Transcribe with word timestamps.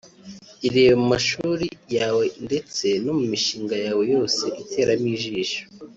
ireba 0.67 0.93
mu 1.01 1.05
mashuri 1.13 1.67
yawe 1.97 2.25
ndetse 2.45 2.87
no 3.03 3.11
mu 3.17 3.23
mishinga 3.31 3.75
yawe 3.85 4.03
yose 4.13 4.43
iteramo 4.61 5.07
ijisho 5.15 5.61